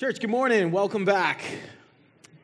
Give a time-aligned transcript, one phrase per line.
[0.00, 0.72] Church, good morning.
[0.72, 1.42] Welcome back.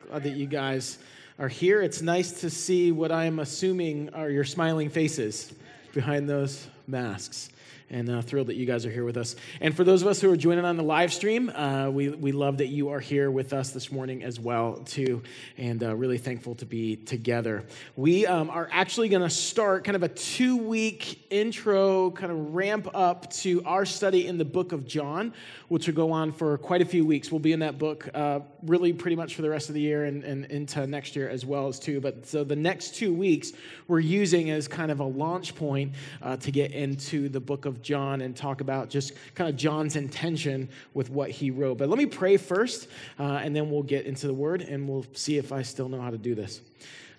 [0.07, 0.99] Glad that you guys
[1.39, 1.81] are here.
[1.81, 5.51] It's nice to see what I'm assuming are your smiling faces
[5.91, 7.49] behind those masks
[7.89, 9.35] and uh, thrilled that you guys are here with us.
[9.61, 12.31] And for those of us who are joining on the live stream, uh, we, we
[12.31, 15.21] love that you are here with us this morning as well, too,
[15.57, 17.63] and uh, really thankful to be together.
[17.95, 22.53] We um, are actually going to start kind of a two week intro, kind of
[22.53, 25.33] ramp up to our study in the book of John,
[25.69, 27.31] which will go on for quite a few weeks.
[27.31, 30.05] We'll be in that book uh, really pretty much for the rest of the year
[30.05, 31.99] and, and into next year as well as too.
[32.01, 33.53] But so the next two weeks
[33.87, 37.76] we're using as kind of a launch point uh, to get into the book of
[37.81, 41.77] John and talk about just kind of John's intention with what he wrote.
[41.77, 42.87] But let me pray first,
[43.19, 46.01] uh, and then we'll get into the word, and we'll see if I still know
[46.01, 46.61] how to do this.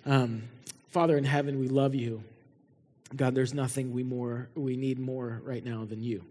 [0.05, 0.43] Um,
[0.89, 2.23] Father in heaven, we love you.
[3.15, 6.23] God, there's nothing we more we need more right now than you.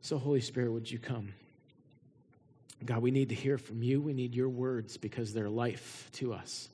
[0.00, 1.32] So, Holy Spirit, would you come?
[2.84, 4.00] God, we need to hear from you.
[4.00, 6.68] We need your words because they're life to us.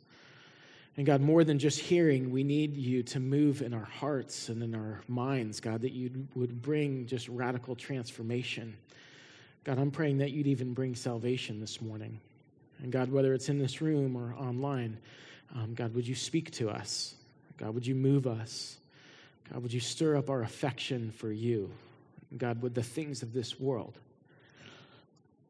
[1.01, 4.63] And God, more than just hearing, we need you to move in our hearts and
[4.63, 8.77] in our minds, God, that you would bring just radical transformation.
[9.65, 12.21] God, I'm praying that you'd even bring salvation this morning.
[12.83, 14.99] And God, whether it's in this room or online,
[15.55, 17.15] um, God, would you speak to us?
[17.57, 18.77] God, would you move us?
[19.51, 21.71] God, would you stir up our affection for you?
[22.37, 23.99] God, would the things of this world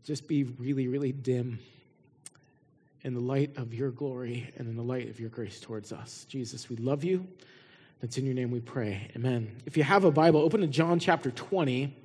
[0.04, 1.58] just be really, really dim
[3.02, 6.26] in the light of your glory and in the light of your grace towards us.
[6.28, 7.26] Jesus, we love you.
[8.00, 9.10] That's in your name we pray.
[9.16, 9.56] Amen.
[9.66, 11.96] If you have a Bible, open to John chapter 20.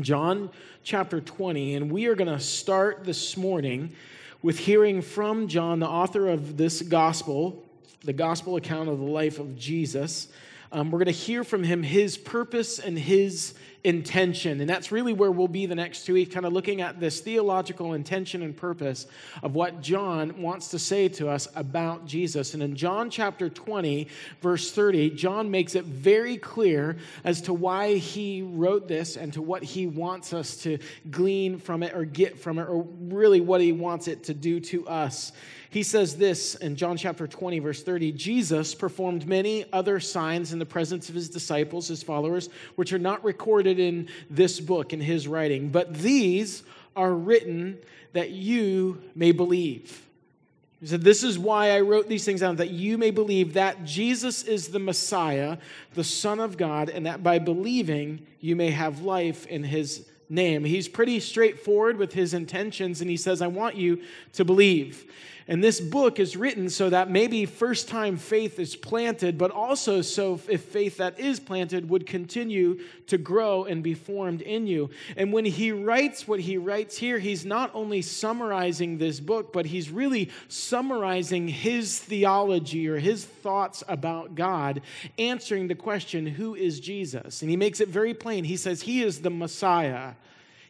[0.00, 0.50] John
[0.84, 3.94] chapter 20, and we are going to start this morning
[4.42, 7.64] with hearing from John, the author of this gospel,
[8.04, 10.28] the gospel account of the life of Jesus.
[10.70, 14.60] Um, we're going to hear from him his purpose and his intention.
[14.60, 17.20] And that's really where we'll be the next two weeks, kind of looking at this
[17.20, 19.06] theological intention and purpose
[19.42, 22.54] of what John wants to say to us about Jesus.
[22.54, 24.08] And in John chapter 20,
[24.40, 29.42] verse 30, John makes it very clear as to why he wrote this and to
[29.42, 30.78] what he wants us to
[31.10, 34.60] glean from it or get from it, or really what he wants it to do
[34.60, 35.32] to us.
[35.70, 40.58] He says this in John chapter 20, verse 30 Jesus performed many other signs in
[40.58, 45.00] the presence of his disciples, his followers, which are not recorded in this book, in
[45.00, 46.62] his writing, but these
[46.94, 47.78] are written
[48.12, 50.06] that you may believe.
[50.80, 53.84] He said, This is why I wrote these things down, that you may believe that
[53.84, 55.58] Jesus is the Messiah,
[55.94, 60.64] the Son of God, and that by believing you may have life in his name.
[60.64, 64.02] He's pretty straightforward with his intentions, and he says, I want you
[64.34, 65.10] to believe.
[65.50, 70.02] And this book is written so that maybe first time faith is planted, but also
[70.02, 74.90] so if faith that is planted would continue to grow and be formed in you.
[75.16, 79.64] And when he writes what he writes here, he's not only summarizing this book, but
[79.64, 84.82] he's really summarizing his theology or his thoughts about God,
[85.18, 87.40] answering the question, Who is Jesus?
[87.40, 88.44] And he makes it very plain.
[88.44, 90.12] He says, He is the Messiah.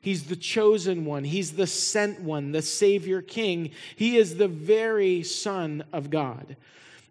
[0.01, 1.25] He's the chosen one.
[1.25, 3.71] He's the sent one, the Savior King.
[3.97, 6.57] He is the very Son of God.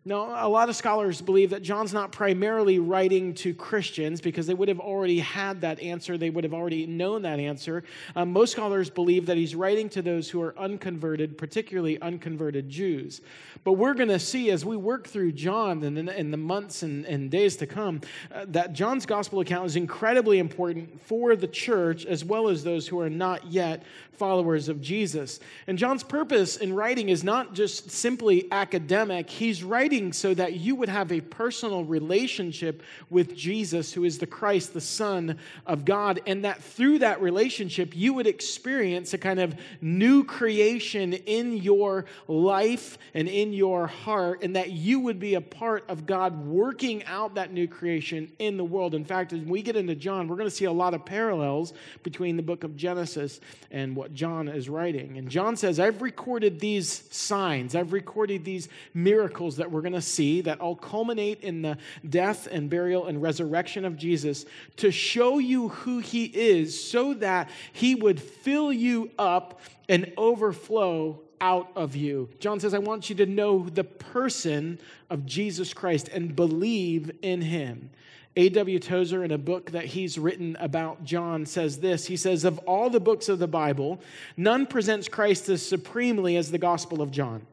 [0.07, 4.53] Now, a lot of scholars believe that John's not primarily writing to Christians because they
[4.53, 6.17] would have already had that answer.
[6.17, 7.83] They would have already known that answer.
[8.15, 13.19] Um, most scholars believe that he's writing to those who are unconverted, particularly unconverted Jews.
[13.65, 16.83] But we're going to see as we work through John in the, in the months
[16.83, 17.99] and, and, days to come
[18.33, 22.87] uh, that John's gospel account is incredibly important for the church as well as those
[22.87, 25.39] who are not yet followers of Jesus.
[25.67, 30.75] And John's purpose in writing is not just simply academic, he's writing so that you
[30.75, 32.81] would have a personal relationship
[33.11, 35.37] with Jesus, who is the Christ, the Son
[35.67, 41.13] of God, and that through that relationship, you would experience a kind of new creation
[41.13, 46.07] in your life and in your heart, and that you would be a part of
[46.07, 48.95] God working out that new creation in the world.
[48.95, 51.73] In fact, as we get into John, we're going to see a lot of parallels
[52.01, 53.39] between the book of Genesis
[53.69, 55.17] and what what John is writing.
[55.17, 60.01] And John says, I've recorded these signs, I've recorded these miracles that we're going to
[60.01, 61.77] see that all culminate in the
[62.09, 64.45] death and burial and resurrection of Jesus
[64.77, 71.21] to show you who he is so that he would fill you up and overflow
[71.39, 72.29] out of you.
[72.39, 74.79] John says, I want you to know the person
[75.09, 77.89] of Jesus Christ and believe in him.
[78.35, 78.77] A.W.
[78.77, 82.89] Tozer, in a book that he's written about John, says this He says, Of all
[82.89, 83.99] the books of the Bible,
[84.37, 87.47] none presents Christ as supremely as the Gospel of John.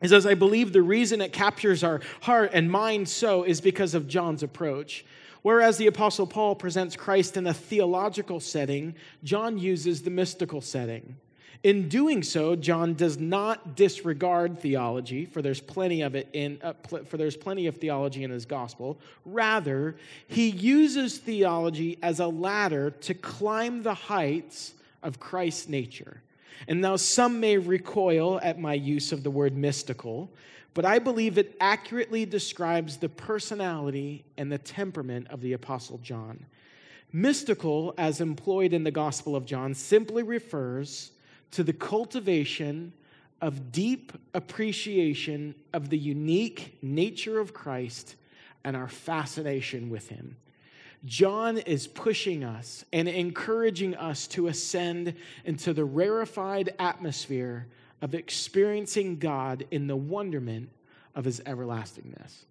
[0.00, 3.94] He says, I believe the reason it captures our heart and mind so is because
[3.94, 5.04] of John's approach.
[5.42, 11.16] Whereas the Apostle Paul presents Christ in a theological setting, John uses the mystical setting.
[11.62, 16.74] In doing so, John does not disregard theology, for there's plenty of it in uh,
[16.74, 18.98] pl- for there's plenty of theology in his gospel.
[19.24, 19.96] Rather,
[20.28, 26.20] he uses theology as a ladder to climb the heights of Christ's nature.
[26.68, 30.30] And now some may recoil at my use of the word mystical,
[30.74, 36.44] but I believe it accurately describes the personality and the temperament of the apostle John.
[37.12, 41.12] Mystical, as employed in the Gospel of John, simply refers
[41.52, 42.92] to the cultivation
[43.40, 48.16] of deep appreciation of the unique nature of Christ
[48.64, 50.36] and our fascination with him.
[51.06, 55.14] John is pushing us and encouraging us to ascend
[55.44, 57.68] into the rarefied atmosphere
[58.02, 60.68] of experiencing God in the wonderment
[61.14, 62.44] of his everlastingness.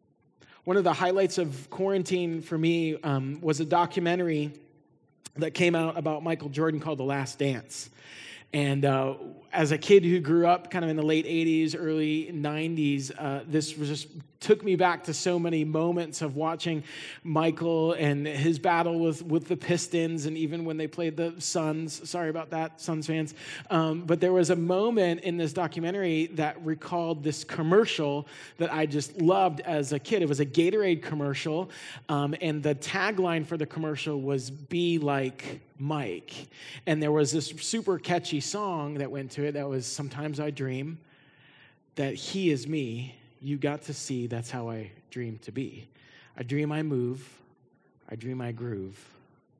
[0.63, 4.51] One of the highlights of quarantine for me um, was a documentary
[5.35, 7.89] that came out about Michael Jordan called The Last Dance.
[8.53, 9.15] And uh,
[9.55, 13.43] as a kid who grew up kind of in the late 80s, early 90s, uh,
[13.47, 14.07] this just
[14.45, 16.83] took me back to so many moments of watching
[17.23, 22.07] Michael and his battle with, with the Pistons, and even when they played the Suns.
[22.07, 23.33] Sorry about that, Suns fans.
[23.71, 28.27] Um, but there was a moment in this documentary that recalled this commercial
[28.57, 30.21] that I just loved as a kid.
[30.21, 31.71] It was a Gatorade commercial,
[32.09, 36.47] um, and the tagline for the commercial was Be Like Mike.
[36.85, 40.49] And there was this super catchy song that went to it that was Sometimes I
[40.49, 40.99] Dream
[41.95, 43.15] that He is me.
[43.41, 45.87] You got to see that's how I dream to be.
[46.37, 47.27] I dream I move,
[48.09, 48.99] I dream I groove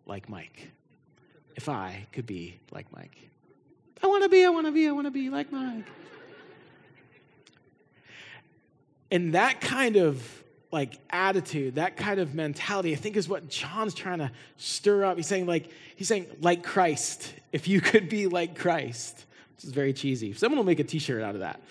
[0.06, 0.72] like Mike.
[1.56, 3.18] If I could be like Mike.
[4.04, 5.86] I want to be, I want to be, I want to be like Mike.
[9.10, 13.94] And that kind of like attitude, that kind of mentality, I think is what John's
[13.94, 15.16] trying to stir up.
[15.16, 19.26] He's saying, like, he's saying, like Christ, if you could be like Christ.
[19.64, 20.34] Is very cheesy.
[20.34, 21.62] Someone will make a t-shirt out of that.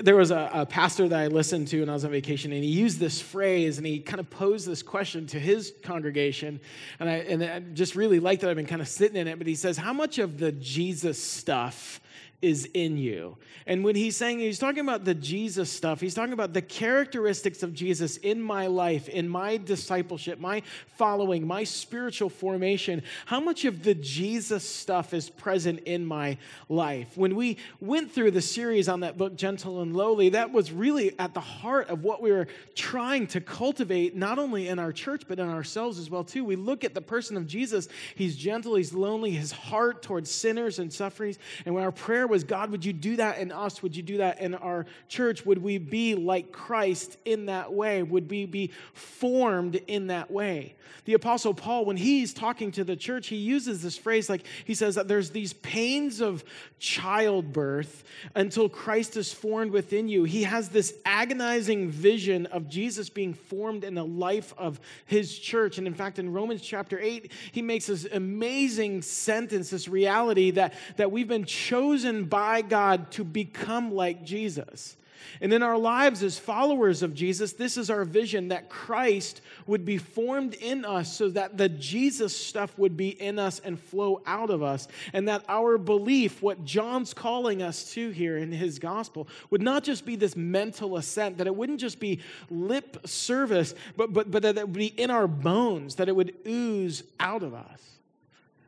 [0.00, 2.62] There was a, a, pastor that I listened to when I was on vacation, and
[2.62, 6.60] he used this phrase and he kind of posed this question to his congregation.
[7.00, 8.50] And I, and I just really liked it.
[8.50, 11.22] I've been kind of sitting in it, but he says, How much of the Jesus
[11.22, 12.02] stuff
[12.40, 13.36] is in you.
[13.66, 17.64] And when he's saying, he's talking about the Jesus stuff, he's talking about the characteristics
[17.64, 20.62] of Jesus in my life, in my discipleship, my
[20.96, 23.02] following, my spiritual formation.
[23.26, 26.38] How much of the Jesus stuff is present in my
[26.68, 27.16] life?
[27.16, 31.18] When we went through the series on that book, Gentle and Lowly, that was really
[31.18, 32.46] at the heart of what we were
[32.76, 36.44] trying to cultivate, not only in our church, but in ourselves as well, too.
[36.44, 37.88] We look at the person of Jesus.
[38.14, 41.38] He's gentle, he's lonely, his heart towards sinners and sufferings.
[41.66, 43.82] And when our prayer was, God, would you do that in us?
[43.82, 45.44] Would you do that in our church?
[45.44, 48.02] Would we be like Christ in that way?
[48.02, 50.74] Would we be formed in that way?
[51.04, 54.74] The Apostle Paul, when he's talking to the church, he uses this phrase like he
[54.74, 56.44] says that there's these pains of
[56.78, 58.04] childbirth
[58.34, 60.24] until Christ is formed within you.
[60.24, 65.78] He has this agonizing vision of Jesus being formed in the life of his church.
[65.78, 70.74] And in fact, in Romans chapter 8, he makes this amazing sentence, this reality that,
[70.96, 74.96] that we've been chosen by God to become like Jesus.
[75.40, 79.84] And in our lives as followers of Jesus, this is our vision that Christ would
[79.84, 84.22] be formed in us so that the Jesus stuff would be in us and flow
[84.26, 84.88] out of us.
[85.12, 89.84] And that our belief, what John's calling us to here in his gospel, would not
[89.84, 92.20] just be this mental assent, that it wouldn't just be
[92.50, 96.34] lip service, but, but, but that it would be in our bones, that it would
[96.46, 97.82] ooze out of us.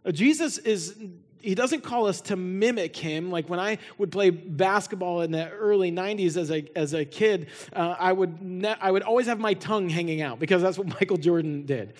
[0.04, 0.96] Uh, Jesus is
[1.42, 3.30] he doesn't call us to mimic him.
[3.30, 7.48] Like when I would play basketball in the early 90s as a, as a kid,
[7.72, 10.86] uh, I, would ne- I would always have my tongue hanging out because that's what
[11.00, 11.94] Michael Jordan did.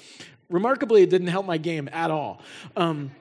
[0.48, 2.42] Remarkably, it didn't help my game at all.
[2.76, 3.12] Um,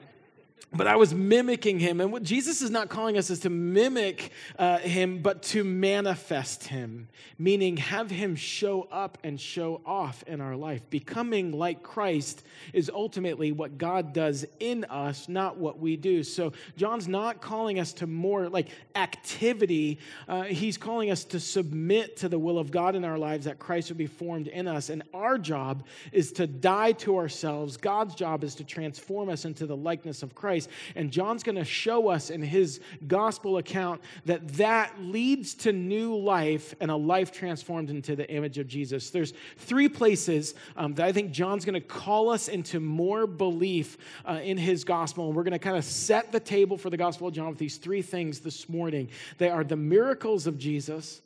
[0.72, 2.00] but I was mimicking him.
[2.00, 6.68] And what Jesus is not calling us is to mimic uh, him, but to manifest
[6.68, 7.08] him,
[7.38, 10.88] meaning have him show up and show off in our life.
[10.88, 16.22] Becoming like Christ is ultimately what God does in us, not what we do.
[16.22, 19.98] So John's not calling us to more like activity,
[20.28, 23.58] uh, he's calling us to submit to the will of God in our lives that
[23.58, 24.88] Christ would be formed in us.
[24.88, 29.66] And our job is to die to ourselves, God's job is to transform us into
[29.66, 30.59] the likeness of Christ.
[30.94, 36.16] And John's going to show us in his gospel account that that leads to new
[36.16, 39.10] life and a life transformed into the image of Jesus.
[39.10, 43.98] There's three places um, that I think John's going to call us into more belief
[44.24, 45.26] uh, in his gospel.
[45.28, 47.58] And we're going to kind of set the table for the gospel of John with
[47.58, 49.08] these three things this morning.
[49.38, 51.22] They are the miracles of Jesus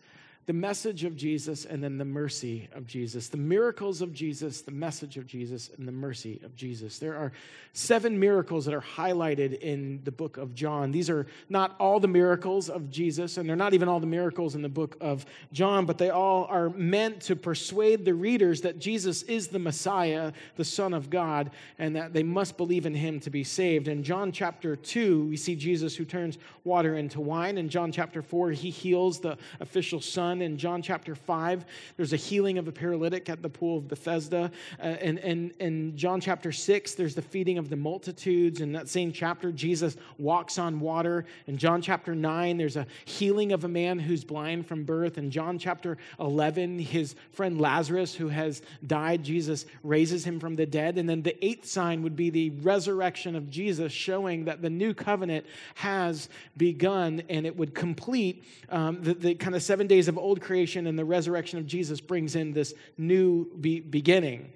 [0.46, 3.28] the message of Jesus and then the mercy of Jesus.
[3.28, 6.98] The miracles of Jesus, the message of Jesus, and the mercy of Jesus.
[6.98, 7.32] There are
[7.72, 10.90] seven miracles that are highlighted in the book of John.
[10.90, 14.54] These are not all the miracles of Jesus, and they're not even all the miracles
[14.54, 18.78] in the book of John, but they all are meant to persuade the readers that
[18.78, 23.18] Jesus is the Messiah, the Son of God, and that they must believe in him
[23.20, 23.88] to be saved.
[23.88, 27.56] In John chapter 2, we see Jesus who turns water into wine.
[27.56, 31.64] In John chapter 4, he heals the official son done in John chapter 5.
[31.96, 34.50] There's a healing of a paralytic at the pool of Bethesda.
[34.80, 38.60] Uh, and, and in John chapter 6, there's the feeding of the multitudes.
[38.60, 41.24] In that same chapter, Jesus walks on water.
[41.46, 45.18] In John chapter 9, there's a healing of a man who's blind from birth.
[45.18, 50.66] In John chapter 11, his friend Lazarus, who has died, Jesus raises him from the
[50.66, 50.98] dead.
[50.98, 54.94] And then the eighth sign would be the resurrection of Jesus, showing that the new
[54.94, 60.18] covenant has begun and it would complete um, the, the kind of seven days of
[60.24, 64.50] old creation and the resurrection of Jesus brings in this new be- beginning.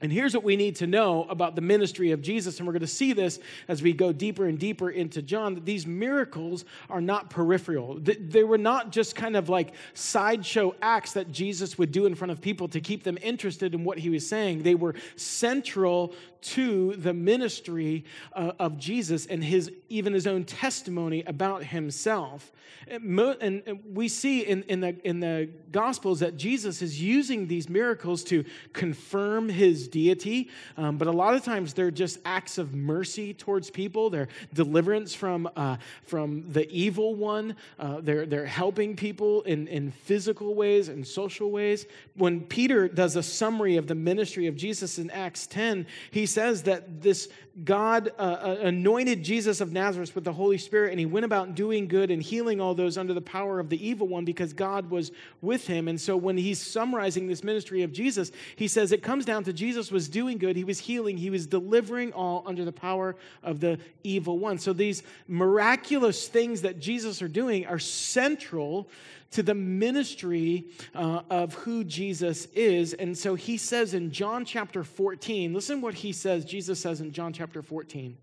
[0.00, 2.58] And here's what we need to know about the ministry of Jesus.
[2.58, 3.38] And we're going to see this
[3.68, 7.98] as we go deeper and deeper into John that these miracles are not peripheral.
[8.00, 12.32] They were not just kind of like sideshow acts that Jesus would do in front
[12.32, 14.62] of people to keep them interested in what he was saying.
[14.62, 16.12] They were central
[16.42, 22.52] to the ministry uh, of Jesus and his even his own testimony about himself.
[22.86, 28.22] And we see in, in, the, in the Gospels that Jesus is using these miracles
[28.24, 33.34] to confirm his deity, um, but a lot of times they're just acts of mercy
[33.34, 34.10] towards people.
[34.10, 37.56] They're deliverance from, uh, from the evil one.
[37.78, 41.86] Uh, they're, they're helping people in, in physical ways and social ways.
[42.16, 46.62] When Peter does a summary of the ministry of Jesus in Acts 10, he says
[46.64, 47.28] that this
[47.62, 51.54] God uh, uh, anointed Jesus of Nazareth with the Holy Spirit, and he went about
[51.54, 54.90] doing good and healing all those under the power of the evil one because God
[54.90, 55.86] was with him.
[55.86, 59.52] And so when he's summarizing this ministry of Jesus, he says it comes down to
[59.52, 63.60] Jesus was doing good, he was healing, he was delivering all under the power of
[63.60, 64.58] the evil one.
[64.58, 68.88] So these miraculous things that Jesus are doing are central
[69.32, 72.92] to the ministry uh, of who Jesus is.
[72.94, 77.10] And so he says in John chapter 14, listen what he says, Jesus says in
[77.12, 78.16] John chapter 14.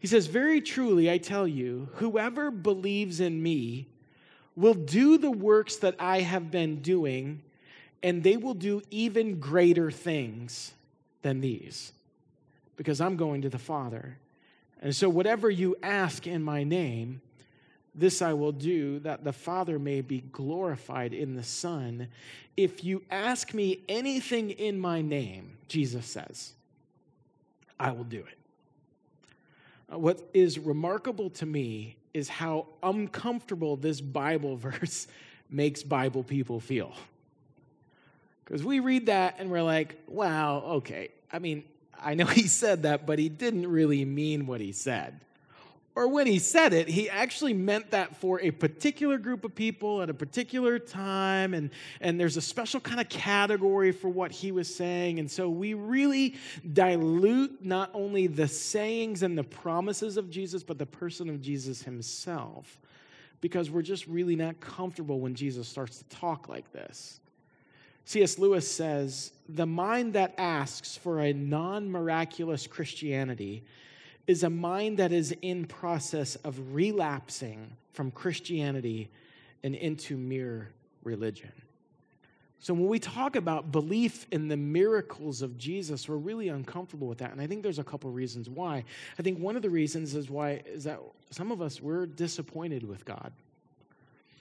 [0.00, 3.86] He says, Very truly, I tell you, whoever believes in me
[4.56, 7.40] will do the works that I have been doing,
[8.02, 10.72] and they will do even greater things
[11.22, 11.92] than these,
[12.76, 14.18] because I'm going to the Father.
[14.80, 17.20] And so, whatever you ask in my name,
[17.94, 22.08] this I will do, that the Father may be glorified in the Son.
[22.56, 26.52] If you ask me anything in my name, Jesus says,
[27.78, 28.38] I will do it.
[29.92, 35.06] Uh, what is remarkable to me is how uncomfortable this Bible verse
[35.50, 36.94] makes Bible people feel.
[38.52, 41.08] Because we read that and we're like, wow, okay.
[41.32, 41.64] I mean,
[41.98, 45.22] I know he said that, but he didn't really mean what he said
[45.94, 50.00] or when he said it, he actually meant that for a particular group of people
[50.00, 51.52] at a particular time.
[51.52, 55.18] And, and there's a special kind of category for what he was saying.
[55.18, 56.36] And so we really
[56.72, 61.82] dilute not only the sayings and the promises of Jesus, but the person of Jesus
[61.82, 62.78] himself,
[63.42, 67.20] because we're just really not comfortable when Jesus starts to talk like this.
[68.04, 68.38] C.S.
[68.38, 73.64] Lewis says, The mind that asks for a non miraculous Christianity
[74.26, 79.10] is a mind that is in process of relapsing from Christianity
[79.62, 80.70] and into mere
[81.02, 81.52] religion.
[82.62, 87.18] So when we talk about belief in the miracles of Jesus, we're really uncomfortable with
[87.18, 87.32] that.
[87.32, 88.84] And I think there's a couple reasons why.
[89.18, 92.86] I think one of the reasons is why is that some of us we're disappointed
[92.86, 93.32] with God.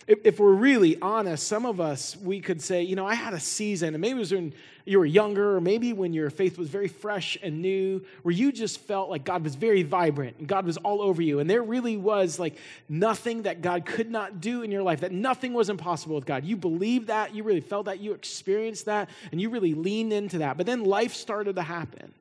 [0.08, 3.39] If, we're really honest, some of us, we could say, you know, I had a
[3.39, 4.53] season, and maybe it was when
[4.84, 8.51] you were younger, or maybe when your faith was very fresh and new, where you
[8.51, 11.39] just felt like God was very vibrant and God was all over you.
[11.39, 12.58] And there really was like
[12.89, 16.43] nothing that God could not do in your life, that nothing was impossible with God.
[16.46, 20.39] You believed that, you really felt that, you experienced that, and you really leaned into
[20.39, 20.58] that.
[20.58, 22.12] But then life started to happen.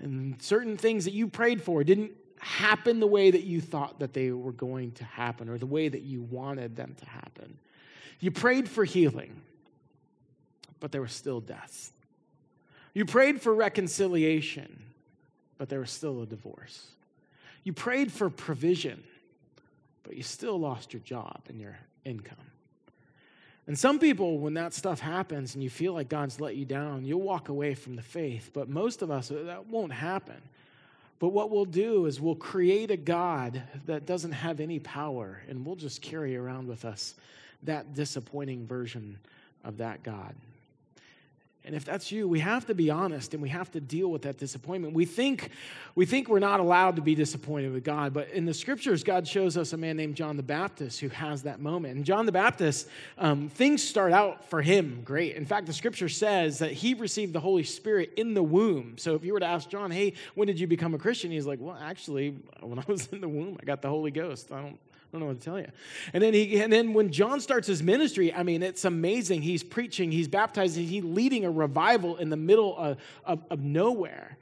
[0.00, 4.12] And certain things that you prayed for didn't happen the way that you thought that
[4.12, 7.58] they were going to happen or the way that you wanted them to happen.
[8.20, 9.42] You prayed for healing,
[10.80, 11.92] but there was still death.
[12.94, 14.82] You prayed for reconciliation,
[15.56, 16.86] but there was still a divorce.
[17.64, 19.02] You prayed for provision,
[20.02, 22.36] but you still lost your job and your income.
[23.66, 27.04] And some people, when that stuff happens and you feel like God's let you down,
[27.04, 28.50] you'll walk away from the faith.
[28.54, 30.40] But most of us, that won't happen.
[31.18, 35.66] But what we'll do is we'll create a God that doesn't have any power, and
[35.66, 37.14] we'll just carry around with us
[37.64, 39.18] that disappointing version
[39.64, 40.34] of that God.
[41.68, 44.22] And if that's you, we have to be honest and we have to deal with
[44.22, 44.94] that disappointment.
[44.94, 45.50] We think,
[45.94, 49.28] we think we're not allowed to be disappointed with God, but in the scriptures, God
[49.28, 51.96] shows us a man named John the Baptist who has that moment.
[51.96, 55.36] And John the Baptist, um, things start out for him great.
[55.36, 58.96] In fact, the scripture says that he received the Holy Spirit in the womb.
[58.96, 61.30] So if you were to ask John, hey, when did you become a Christian?
[61.30, 62.30] He's like, well, actually,
[62.62, 64.50] when I was in the womb, I got the Holy Ghost.
[64.52, 65.68] I don't, I don't know what to tell you.
[66.12, 69.40] And then he and then when John starts his ministry, I mean, it's amazing.
[69.40, 74.36] He's preaching, he's baptizing, he's leading a revival in the middle of, of, of nowhere.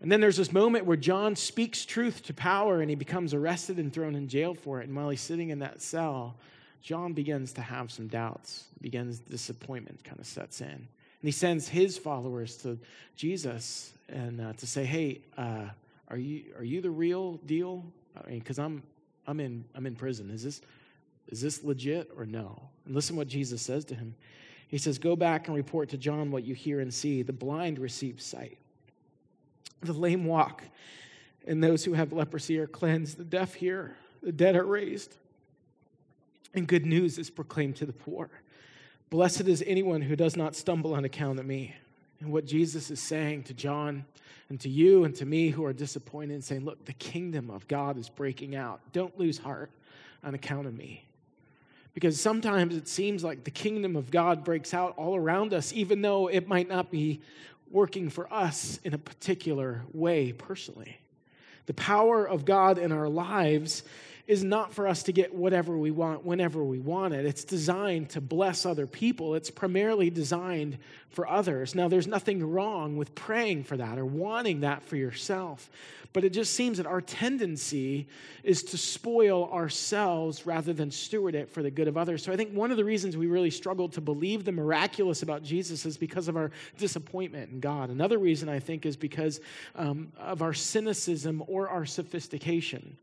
[0.00, 3.76] And then there's this moment where John speaks truth to power and he becomes arrested
[3.76, 4.88] and thrown in jail for it.
[4.88, 6.36] And while he's sitting in that cell,
[6.80, 10.68] John begins to have some doubts, begins disappointment kind of sets in.
[10.68, 10.88] And
[11.28, 12.78] he sends his followers to
[13.14, 15.66] Jesus and uh, to say, hey, uh,
[16.08, 17.84] are, you, are you the real deal?
[18.16, 18.82] I mean, because I'm,
[19.30, 20.28] I'm in, I'm in prison.
[20.30, 20.60] Is this,
[21.28, 22.60] is this legit or no?
[22.84, 24.16] And listen what Jesus says to him.
[24.66, 27.22] He says, Go back and report to John what you hear and see.
[27.22, 28.58] The blind receive sight,
[29.82, 30.64] the lame walk,
[31.46, 33.18] and those who have leprosy are cleansed.
[33.18, 35.14] The deaf hear, the dead are raised,
[36.52, 38.30] and good news is proclaimed to the poor.
[39.10, 41.76] Blessed is anyone who does not stumble on account of me.
[42.20, 44.04] And what Jesus is saying to John
[44.50, 47.66] and to you and to me who are disappointed and saying, Look, the kingdom of
[47.66, 48.80] God is breaking out.
[48.92, 49.70] Don't lose heart
[50.22, 51.04] on account of me.
[51.94, 56.02] Because sometimes it seems like the kingdom of God breaks out all around us, even
[56.02, 57.20] though it might not be
[57.70, 60.98] working for us in a particular way personally.
[61.66, 63.82] The power of God in our lives
[64.26, 67.24] is not for us to get whatever we want whenever we want it.
[67.24, 69.34] It's designed to bless other people.
[69.34, 70.78] It's primarily designed
[71.10, 71.74] for others.
[71.74, 75.70] Now, there's nothing wrong with praying for that or wanting that for yourself,
[76.12, 78.06] but it just seems that our tendency
[78.44, 82.22] is to spoil ourselves rather than steward it for the good of others.
[82.22, 85.42] So I think one of the reasons we really struggle to believe the miraculous about
[85.42, 87.90] Jesus is because of our disappointment in God.
[87.90, 89.40] Another reason I think is because
[89.74, 92.96] um, of our cynicism or our sophistication.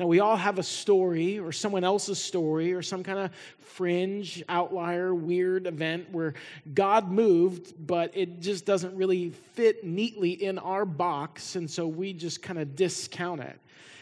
[0.00, 4.42] Now, we all have a story or someone else's story or some kind of fringe,
[4.48, 6.32] outlier, weird event where
[6.72, 12.14] God moved, but it just doesn't really fit neatly in our box, and so we
[12.14, 13.60] just kind of discount it.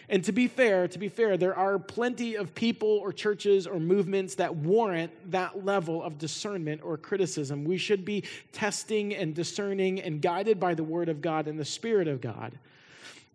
[0.08, 3.80] And to be fair, to be fair, there are plenty of people or churches or
[3.80, 7.64] movements that warrant that level of discernment or criticism.
[7.64, 11.64] We should be testing and discerning and guided by the Word of God and the
[11.64, 12.56] Spirit of God.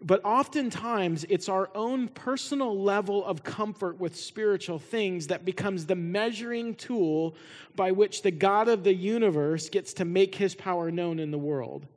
[0.06, 5.96] But oftentimes, it's our own personal level of comfort with spiritual things that becomes the
[5.96, 7.36] measuring tool
[7.78, 11.38] by which the God of the universe gets to make his power known in the
[11.38, 11.88] world.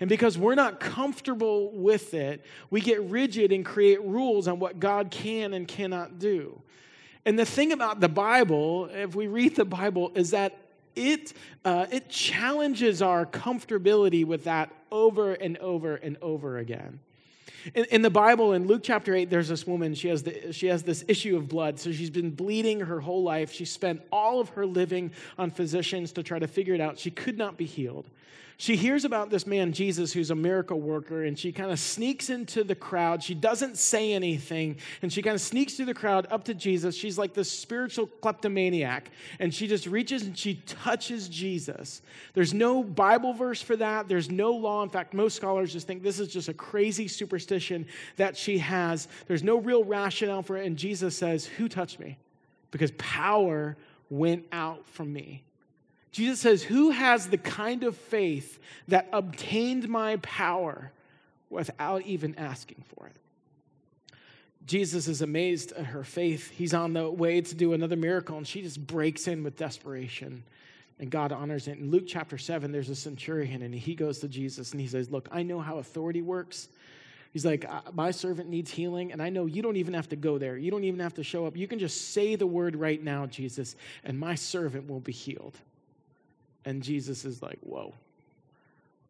[0.00, 4.78] And because we're not comfortable with it, we get rigid and create rules on what
[4.78, 6.60] God can and cannot do.
[7.24, 10.54] And the thing about the Bible, if we read the Bible, is that
[10.94, 11.32] it,
[11.64, 17.00] uh, it challenges our comfortability with that over and over and over again.
[17.74, 19.94] In, in, the Bible, in Luke chapter 8, there's this woman.
[19.94, 21.78] She has, the, she has this issue of blood.
[21.78, 23.52] So she's been bleeding her whole life.
[23.52, 26.98] She spent all of her living on physicians to try to figure it out.
[26.98, 28.06] She could not be healed
[28.58, 32.30] she hears about this man, Jesus, who's a miracle worker, and she kind of sneaks
[32.30, 33.22] into the crowd.
[33.22, 36.96] She doesn't say anything, and she kind of sneaks through the crowd up to Jesus.
[36.96, 42.00] She's like this spiritual kleptomaniac, and she just reaches and she touches Jesus.
[42.32, 44.82] There's no Bible verse for that, there's no law.
[44.82, 49.06] In fact, most scholars just think this is just a crazy superstition that she has.
[49.26, 52.16] There's no real rationale for it, and Jesus says, Who touched me?
[52.70, 53.76] Because power
[54.08, 55.42] went out from me.
[56.16, 60.90] Jesus says, Who has the kind of faith that obtained my power
[61.50, 63.16] without even asking for it?
[64.64, 66.50] Jesus is amazed at her faith.
[66.52, 70.42] He's on the way to do another miracle, and she just breaks in with desperation.
[70.98, 71.76] And God honors it.
[71.76, 75.10] In Luke chapter 7, there's a centurion, and he goes to Jesus and he says,
[75.10, 76.70] Look, I know how authority works.
[77.34, 80.38] He's like, My servant needs healing, and I know you don't even have to go
[80.38, 80.56] there.
[80.56, 81.58] You don't even have to show up.
[81.58, 85.58] You can just say the word right now, Jesus, and my servant will be healed.
[86.66, 87.94] And Jesus is like, whoa,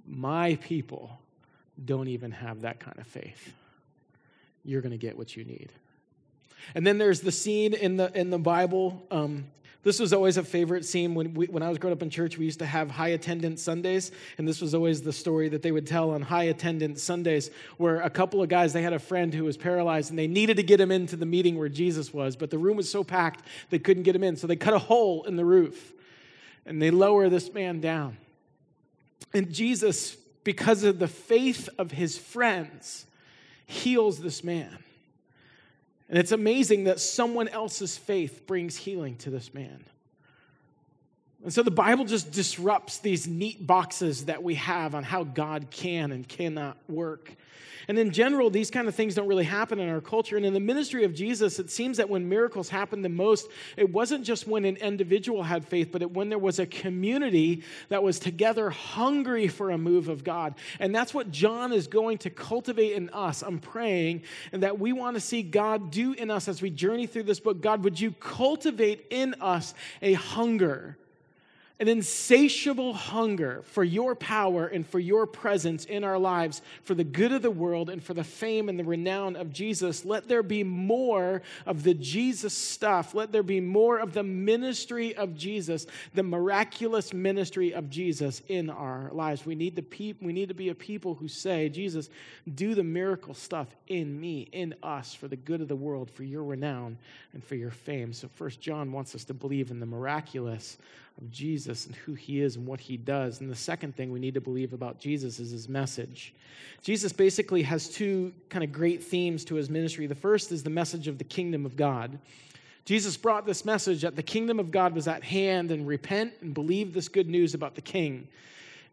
[0.07, 1.19] my people
[1.83, 3.53] don't even have that kind of faith.
[4.62, 5.73] You're going to get what you need.
[6.75, 9.03] And then there's the scene in the, in the Bible.
[9.11, 9.47] Um,
[9.85, 12.37] this was always a favorite scene when, we, when I was growing up in church.
[12.37, 15.73] We used to have high attendance Sundays, and this was always the story that they
[15.73, 19.33] would tell on high attendance Sundays, where a couple of guys they had a friend
[19.33, 22.37] who was paralyzed, and they needed to get him into the meeting where Jesus was,
[22.37, 24.79] but the room was so packed they couldn't get him in, so they cut a
[24.79, 25.95] hole in the roof
[26.66, 28.16] and they lower this man down.
[29.33, 33.07] And Jesus, because of the faith of his friends,
[33.66, 34.79] heals this man.
[36.09, 39.85] And it's amazing that someone else's faith brings healing to this man.
[41.47, 45.69] And so the Bible just disrupts these neat boxes that we have on how God
[45.71, 47.37] can and cannot work.
[47.87, 50.37] And in general, these kind of things don't really happen in our culture.
[50.37, 53.93] And in the ministry of Jesus, it seems that when miracles happened the most, it
[53.93, 58.03] wasn't just when an individual had faith, but it, when there was a community that
[58.03, 60.57] was together hungry for a move of God.
[60.81, 63.43] And that's what John is going to cultivate in us.
[63.43, 67.07] I'm praying and that we want to see God do in us as we journey
[67.07, 67.61] through this book.
[67.61, 70.99] God, would you cultivate in us a hunger?
[71.79, 77.05] An insatiable hunger for your power and for your presence in our lives, for the
[77.05, 80.05] good of the world and for the fame and the renown of Jesus.
[80.05, 83.15] Let there be more of the Jesus stuff.
[83.15, 88.71] Let there be more of the ministry of Jesus, the miraculous ministry of Jesus in
[88.71, 89.45] our lives.
[89.45, 92.09] We need, to pe- we need to be a people who say, Jesus,
[92.55, 96.23] do the miracle stuff in me, in us, for the good of the world, for
[96.23, 96.97] your renown
[97.35, 98.15] and for your fame.
[98.15, 100.79] So, First John wants us to believe in the miraculous
[101.18, 103.40] of Jesus and who he is and what he does.
[103.40, 106.35] And the second thing we need to believe about Jesus is his message.
[106.83, 110.07] Jesus basically has two kind of great themes to his ministry.
[110.07, 112.18] The first is the message of the kingdom of God.
[112.85, 116.55] Jesus brought this message that the kingdom of God was at hand and repent and
[116.55, 118.29] believe this good news about the king.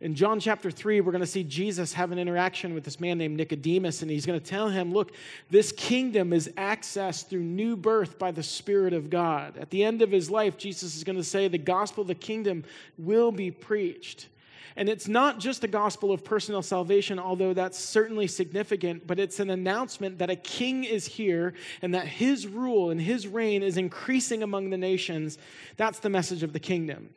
[0.04, 3.18] In John chapter 3, we're going to see Jesus have an interaction with this man
[3.18, 5.14] named Nicodemus, and he's going to tell him, Look,
[5.50, 9.58] this kingdom is accessed through new birth by the Spirit of God.
[9.58, 12.16] At the end of his life, Jesus is going to say, The gospel of the
[12.16, 12.66] kingdom
[12.98, 14.28] will be preached.
[14.76, 19.40] And it's not just a gospel of personal salvation, although that's certainly significant, but it's
[19.40, 23.78] an announcement that a king is here and that his rule and his reign is
[23.78, 25.38] increasing among the nations.
[25.78, 27.08] That's the message of the kingdom.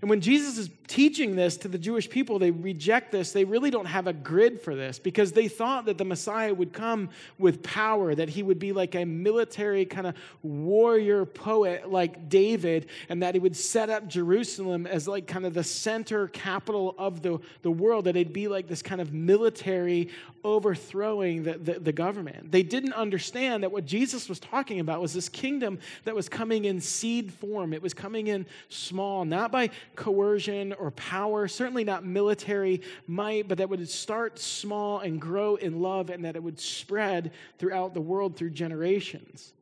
[0.00, 3.32] And when Jesus is teaching this to the Jewish people, they reject this.
[3.32, 6.72] They really don't have a grid for this because they thought that the Messiah would
[6.72, 12.28] come with power, that he would be like a military kind of warrior poet like
[12.28, 16.94] David, and that he would set up Jerusalem as like kind of the center capital
[16.98, 20.08] of the, the world, that it'd be like this kind of military
[20.42, 22.52] overthrowing the, the, the government.
[22.52, 26.66] They didn't understand that what Jesus was talking about was this kingdom that was coming
[26.66, 32.04] in seed form, it was coming in small, not by coercion or power, certainly not
[32.04, 36.60] military might, but that would start small and grow in love and that it would
[36.60, 39.52] spread throughout the world through generations.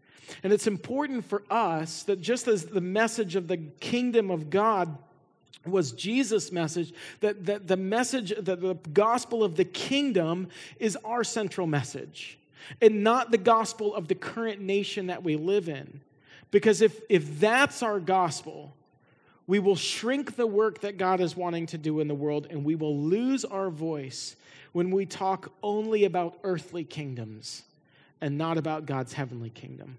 [0.43, 4.97] And it's important for us that just as the message of the kingdom of God
[5.67, 11.23] was Jesus' message, that, that the message, that the gospel of the kingdom is our
[11.23, 12.39] central message,
[12.81, 16.01] and not the gospel of the current nation that we live in.
[16.51, 18.75] Because if, if that's our gospel,
[19.53, 22.65] we will shrink the work that God is wanting to do in the world, and
[22.65, 24.35] we will lose our voice
[24.73, 27.65] when we talk only about earthly kingdoms
[28.23, 29.99] and not about God's heavenly kingdom.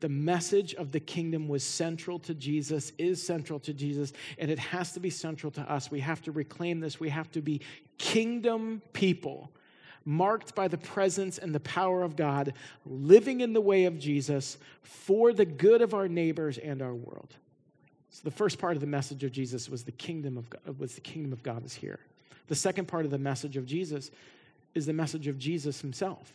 [0.00, 4.58] The message of the kingdom was central to Jesus, is central to Jesus, and it
[4.58, 5.90] has to be central to us.
[5.90, 6.98] We have to reclaim this.
[6.98, 7.60] We have to be
[7.98, 9.50] kingdom people,
[10.06, 12.54] marked by the presence and the power of God,
[12.86, 17.36] living in the way of Jesus for the good of our neighbors and our world.
[18.10, 20.94] So the first part of the message of Jesus was the kingdom of God, was
[20.94, 21.98] the kingdom of God is here.
[22.48, 24.10] The second part of the message of Jesus
[24.74, 26.32] is the message of Jesus himself.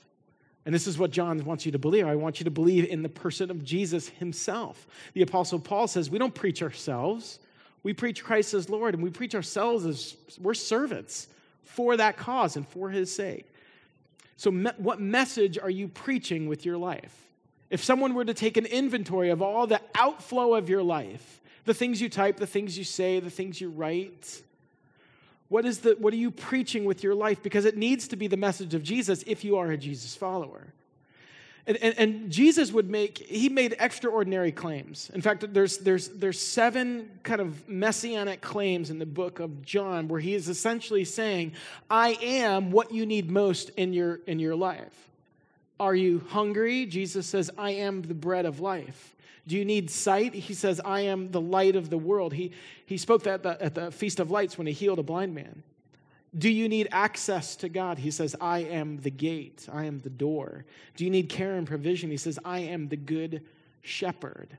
[0.66, 2.06] And this is what John wants you to believe.
[2.06, 4.86] I want you to believe in the person of Jesus himself.
[5.14, 7.40] The apostle Paul says, "We don't preach ourselves.
[7.82, 11.28] We preach Christ as Lord, and we preach ourselves as we're servants
[11.64, 13.48] for that cause and for his sake."
[14.38, 17.28] So me- what message are you preaching with your life?
[17.72, 21.74] If someone were to take an inventory of all the outflow of your life, the
[21.74, 24.41] things you type, the things you say, the things you write.
[25.50, 27.43] What, is the, what are you preaching with your life?
[27.43, 30.74] Because it needs to be the message of Jesus if you are a Jesus follower.
[31.67, 35.12] And, and, and, Jesus would make, he made extraordinary claims.
[35.13, 40.08] In fact, there's, there's, there's seven kind of messianic claims in the book of John
[40.08, 41.54] where he is essentially saying,
[41.89, 45.10] I am what you need most in your, in your life.
[45.80, 46.88] Are you hungry?
[46.88, 49.15] Jesus says, I am the bread of life.
[49.48, 50.34] Do you need sight?
[50.34, 52.34] He says, I am the light of the world.
[52.34, 52.52] He,
[52.86, 55.34] he spoke that at the, at the Feast of Lights when he healed a blind
[55.34, 55.64] man.
[56.38, 57.98] Do you need access to God?
[57.98, 60.66] He says, I am the gate, I am the door.
[60.96, 62.10] Do you need care and provision?
[62.10, 63.44] He says, I am the good
[63.82, 64.58] shepherd.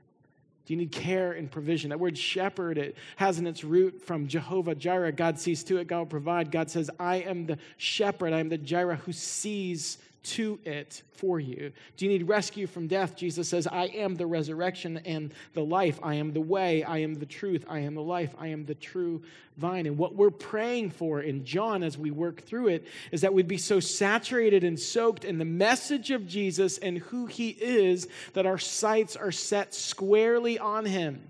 [0.65, 1.89] Do you need care and provision?
[1.89, 5.11] That word shepherd, it has in its root from Jehovah Jireh.
[5.11, 6.51] God sees to it, God will provide.
[6.51, 11.39] God says, I am the shepherd, I am the Jireh who sees to it for
[11.39, 11.71] you.
[11.97, 13.15] Do you need rescue from death?
[13.15, 15.99] Jesus says, I am the resurrection and the life.
[16.01, 16.83] I am the way.
[16.83, 17.65] I am the truth.
[17.67, 18.33] I am the life.
[18.37, 19.21] I am the true
[19.57, 19.85] vine.
[19.85, 23.47] And what we're praying for in John as we work through it is that we'd
[23.47, 28.45] be so saturated and soaked in the message of Jesus and who he is that
[28.45, 31.29] our sights are set squarely on him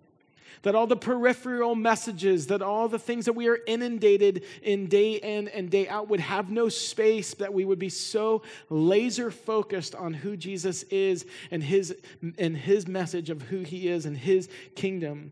[0.63, 5.13] that all the peripheral messages, that all the things that we are inundated in day
[5.13, 9.93] in and day out would have no space, that we would be so laser focused
[9.93, 11.95] on who Jesus is and his,
[12.37, 15.31] and his message of who he is and his kingdom.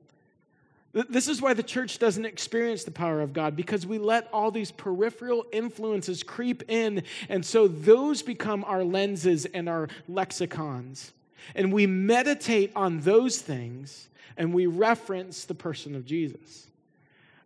[0.94, 4.52] This is why the church doesn't experience the power of God because we let all
[4.52, 7.04] these peripheral influences creep in.
[7.30, 11.14] And so those become our lenses and our lexicons.
[11.56, 16.68] And we meditate on those things and we reference the person of Jesus.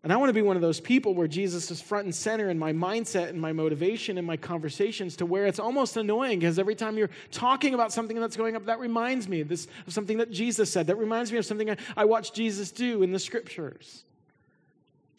[0.05, 2.51] And I want to be one of those people where Jesus is front and center
[2.51, 6.59] in my mindset and my motivation and my conversations to where it's almost annoying because
[6.59, 9.93] every time you're talking about something that's going up, that reminds me of, this, of
[9.93, 10.85] something that Jesus said.
[10.85, 14.03] That reminds me of something I, I watched Jesus do in the scriptures.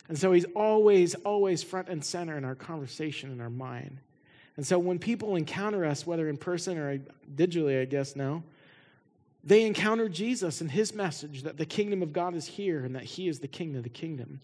[0.09, 3.99] And so he's always, always front and center in our conversation in our mind.
[4.57, 6.99] And so when people encounter us, whether in person or
[7.35, 8.45] digitally, I guess now,
[9.47, 13.05] they encountered Jesus and his message that the kingdom of God is here and that
[13.05, 14.41] he is the king of the kingdom.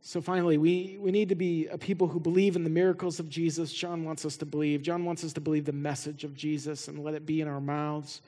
[0.00, 3.28] So finally, we, we need to be a people who believe in the miracles of
[3.28, 3.72] Jesus.
[3.72, 4.80] John wants us to believe.
[4.80, 7.60] John wants us to believe the message of Jesus and let it be in our
[7.60, 8.22] mouths.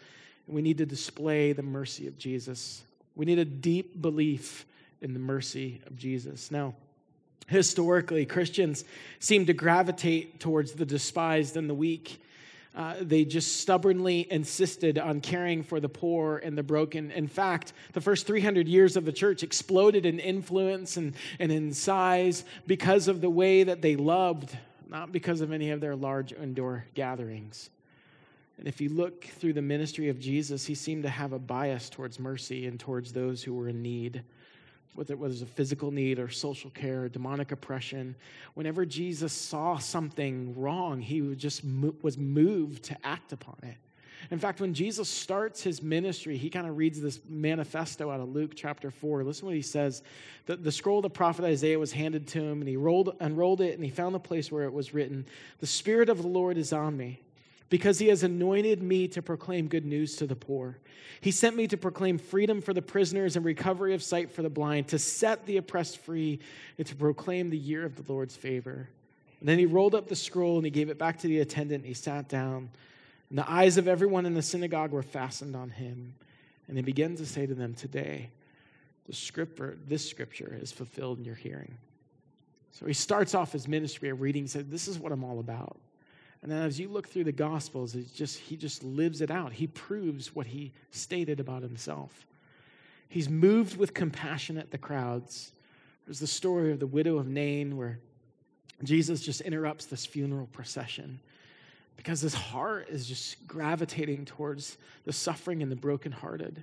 [0.46, 2.82] And we need to display the mercy of Jesus.
[3.16, 4.66] We need a deep belief
[5.00, 6.50] in the mercy of Jesus.
[6.50, 6.74] Now,
[7.46, 8.84] historically, Christians
[9.20, 12.20] seem to gravitate towards the despised and the weak.
[12.78, 17.10] Uh, they just stubbornly insisted on caring for the poor and the broken.
[17.10, 21.74] In fact, the first 300 years of the church exploded in influence and, and in
[21.74, 24.56] size because of the way that they loved,
[24.88, 27.68] not because of any of their large indoor gatherings.
[28.58, 31.90] And if you look through the ministry of Jesus, he seemed to have a bias
[31.90, 34.22] towards mercy and towards those who were in need
[34.94, 38.14] whether it was a physical need or social care, demonic oppression,
[38.54, 41.62] whenever Jesus saw something wrong, he just
[42.02, 43.76] was moved to act upon it.
[44.30, 48.28] In fact, when Jesus starts his ministry, he kind of reads this manifesto out of
[48.28, 49.24] Luke chapter 4.
[49.24, 50.02] Listen what he says.
[50.46, 53.60] The, the scroll of the prophet Isaiah was handed to him, and he rolled, unrolled
[53.60, 55.24] it, and he found the place where it was written
[55.60, 57.20] The Spirit of the Lord is on me
[57.70, 60.78] because he has anointed me to proclaim good news to the poor.
[61.20, 64.50] He sent me to proclaim freedom for the prisoners and recovery of sight for the
[64.50, 66.38] blind, to set the oppressed free,
[66.78, 68.88] and to proclaim the year of the Lord's favor.
[69.40, 71.84] And then he rolled up the scroll and he gave it back to the attendant.
[71.84, 72.70] And he sat down,
[73.30, 76.14] and the eyes of everyone in the synagogue were fastened on him.
[76.66, 78.30] And he began to say to them, Today,
[79.06, 81.76] the scripture, this scripture is fulfilled in your hearing.
[82.72, 85.78] So he starts off his ministry of reading, said, This is what I'm all about.
[86.42, 89.52] And then as you look through the Gospels, it's just, he just lives it out.
[89.52, 92.26] He proves what he stated about himself.
[93.08, 95.52] He's moved with compassion at the crowds.
[96.06, 97.98] There's the story of the widow of Nain where
[98.84, 101.18] Jesus just interrupts this funeral procession
[101.96, 106.62] because his heart is just gravitating towards the suffering and the brokenhearted.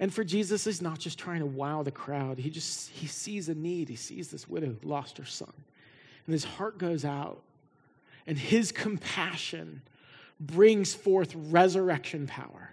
[0.00, 2.38] And for Jesus, he's not just trying to wow the crowd.
[2.38, 3.88] He just he sees a need.
[3.88, 5.52] He sees this widow who lost her son.
[6.26, 7.42] And his heart goes out
[8.28, 9.82] and his compassion
[10.38, 12.70] brings forth resurrection power.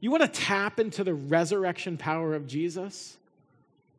[0.00, 3.18] You want to tap into the resurrection power of Jesus?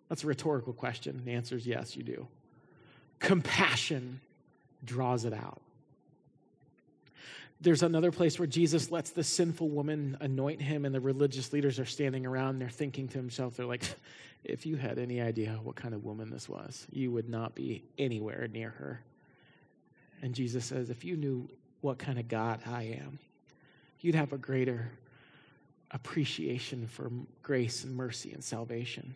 [0.09, 1.21] That's a rhetorical question.
[1.23, 2.27] The answer is yes, you do.
[3.19, 4.19] Compassion
[4.83, 5.61] draws it out.
[7.61, 11.79] There's another place where Jesus lets the sinful woman anoint him, and the religious leaders
[11.79, 12.57] are standing around.
[12.57, 13.83] They're thinking to themselves, they're like,
[14.43, 17.83] if you had any idea what kind of woman this was, you would not be
[17.99, 19.01] anywhere near her.
[20.21, 21.49] And Jesus says, if you knew
[21.81, 23.19] what kind of God I am,
[24.01, 24.91] you'd have a greater
[25.91, 27.11] appreciation for
[27.43, 29.15] grace and mercy and salvation.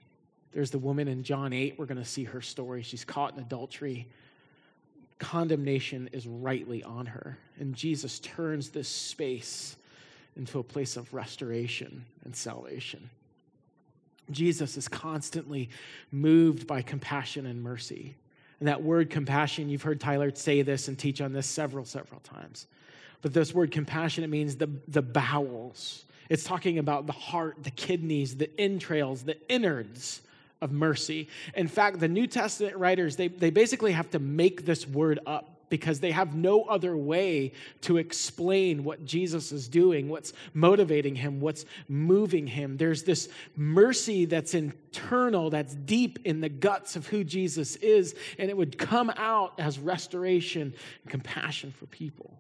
[0.51, 1.77] There's the woman in John 8.
[1.77, 2.81] We're going to see her story.
[2.81, 4.07] She's caught in adultery.
[5.19, 7.37] Condemnation is rightly on her.
[7.59, 9.75] And Jesus turns this space
[10.35, 13.09] into a place of restoration and salvation.
[14.31, 15.69] Jesus is constantly
[16.11, 18.15] moved by compassion and mercy.
[18.59, 22.21] And that word compassion, you've heard Tyler say this and teach on this several, several
[22.21, 22.67] times.
[23.21, 26.05] But this word compassion, it means the, the bowels.
[26.29, 30.21] It's talking about the heart, the kidneys, the entrails, the innards
[30.61, 31.27] of mercy.
[31.55, 35.54] In fact, the New Testament writers, they, they basically have to make this word up
[35.69, 41.39] because they have no other way to explain what Jesus is doing, what's motivating him,
[41.39, 42.77] what's moving him.
[42.77, 48.49] There's this mercy that's internal, that's deep in the guts of who Jesus is, and
[48.49, 50.73] it would come out as restoration
[51.03, 52.39] and compassion for people.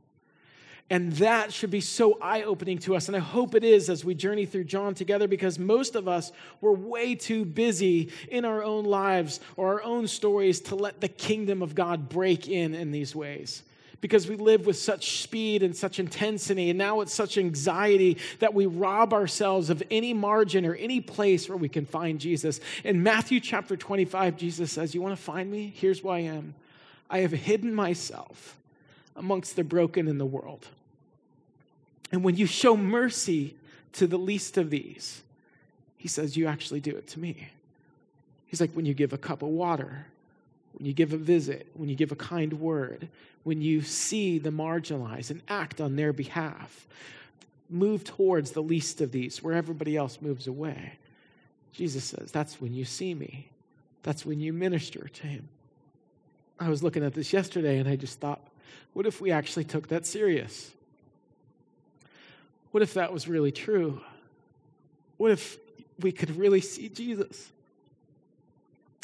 [0.89, 3.07] And that should be so eye opening to us.
[3.07, 6.31] And I hope it is as we journey through John together because most of us
[6.61, 11.07] were way too busy in our own lives or our own stories to let the
[11.07, 13.63] kingdom of God break in in these ways.
[13.99, 18.53] Because we live with such speed and such intensity, and now it's such anxiety that
[18.53, 22.59] we rob ourselves of any margin or any place where we can find Jesus.
[22.83, 25.73] In Matthew chapter 25, Jesus says, You want to find me?
[25.75, 26.53] Here's where I am.
[27.09, 28.57] I have hidden myself
[29.15, 30.67] amongst the broken in the world.
[32.11, 33.55] And when you show mercy
[33.93, 35.23] to the least of these,
[35.97, 37.49] he says, You actually do it to me.
[38.47, 40.05] He's like, When you give a cup of water,
[40.73, 43.07] when you give a visit, when you give a kind word,
[43.43, 46.87] when you see the marginalized and act on their behalf,
[47.69, 50.93] move towards the least of these where everybody else moves away.
[51.71, 53.49] Jesus says, That's when you see me.
[54.03, 55.49] That's when you minister to him.
[56.59, 58.41] I was looking at this yesterday and I just thought,
[58.93, 60.71] what if we actually took that serious?
[62.71, 64.01] What if that was really true?
[65.17, 65.57] What if
[65.99, 67.51] we could really see Jesus?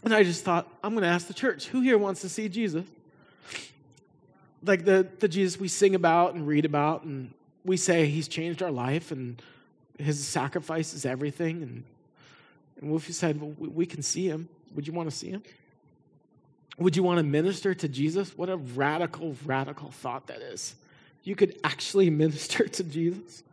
[0.04, 2.50] And I just thought, I'm going to ask the church who here wants to see
[2.50, 2.86] Jesus?
[4.63, 8.62] Like the, the Jesus we sing about and read about, and we say he's changed
[8.62, 9.41] our life and
[9.97, 11.62] his sacrifice is everything.
[11.62, 11.84] And,
[12.82, 15.43] and you said, well, we, we can see him, would you want to see him?
[16.82, 18.36] Would you want to minister to Jesus?
[18.36, 20.76] What a radical, radical thought that is.
[21.24, 23.44] You could actually minister to Jesus.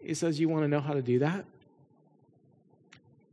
[0.00, 1.44] He says, You want to know how to do that?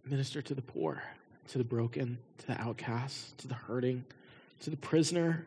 [0.06, 1.04] Minister to the poor,
[1.50, 4.06] to the broken, to the outcast, to the hurting,
[4.62, 5.46] to the prisoner.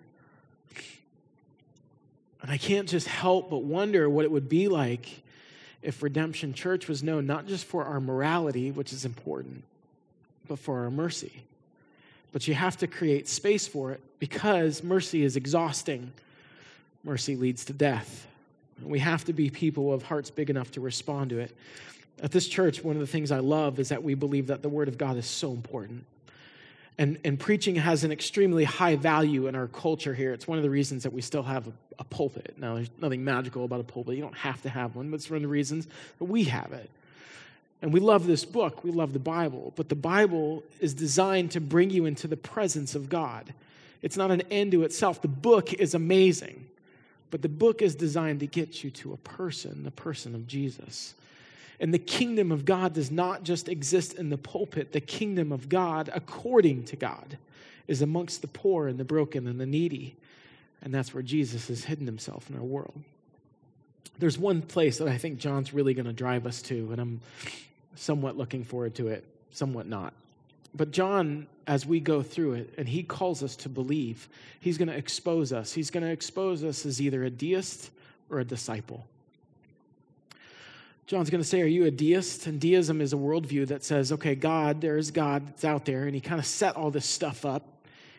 [2.43, 5.23] And I can't just help but wonder what it would be like
[5.83, 9.65] if Redemption Church was known not just for our morality, which is important,
[10.47, 11.45] but for our mercy.
[12.33, 16.13] But you have to create space for it because mercy is exhausting.
[17.05, 18.27] Mercy leads to death.
[18.83, 21.57] We have to be people of hearts big enough to respond to it.
[22.23, 24.69] At this church, one of the things I love is that we believe that the
[24.69, 26.05] Word of God is so important.
[26.99, 30.33] And, and preaching has an extremely high value in our culture here.
[30.33, 32.57] It's one of the reasons that we still have a, a pulpit.
[32.59, 34.17] Now, there's nothing magical about a pulpit.
[34.17, 35.87] You don't have to have one, but it's one of the reasons
[36.19, 36.91] that we have it.
[37.81, 41.61] And we love this book, we love the Bible, but the Bible is designed to
[41.61, 43.55] bring you into the presence of God.
[44.03, 45.23] It's not an end to itself.
[45.23, 46.67] The book is amazing,
[47.31, 51.15] but the book is designed to get you to a person, the person of Jesus.
[51.81, 55.69] And the kingdom of God does not just exist in the pulpit, the kingdom of
[55.69, 57.39] God, according to God,
[57.87, 60.17] is amongst the poor and the broken and the needy.
[60.83, 63.01] And that's where Jesus has hidden himself in our world.
[64.19, 67.21] There's one place that I think John's really going to drive us to, and I'm
[67.99, 70.15] somewhat looking forward to it, somewhat not.
[70.75, 74.29] But John, as we go through it, and he calls us to believe,
[74.61, 75.73] he's going to expose us.
[75.73, 77.91] He's going to expose us as either a deist
[78.31, 79.05] or a disciple.
[81.07, 82.47] John's going to say, Are you a deist?
[82.47, 86.15] And deism is a worldview that says, okay, God, there's God that's out there, and
[86.15, 87.65] he kind of set all this stuff up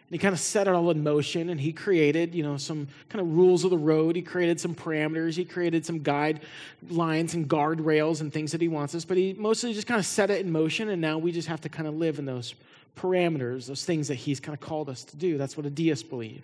[0.10, 2.88] and he kind of set it all in motion and he created, you know, some
[3.10, 4.16] kind of rules of the road.
[4.16, 5.36] He created some parameters.
[5.36, 9.06] He created some guidelines and guardrails and things that he wants us.
[9.06, 10.90] But he mostly just kind of set it in motion.
[10.90, 12.56] And now we just have to kind of live in those
[12.98, 15.38] parameters, those things that he's kind of called us to do.
[15.38, 16.42] That's what a deist believe.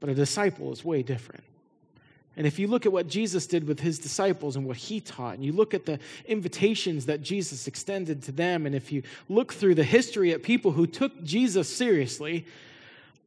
[0.00, 1.44] But a disciple is way different.
[2.38, 5.34] And if you look at what Jesus did with his disciples and what he taught,
[5.34, 9.52] and you look at the invitations that Jesus extended to them, and if you look
[9.52, 12.46] through the history at people who took Jesus seriously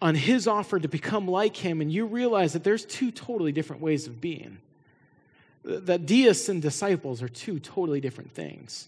[0.02, 3.82] on his offer to become like him, and you realize that there's two totally different
[3.82, 4.60] ways of being.
[5.66, 8.88] That deists and disciples are two totally different things.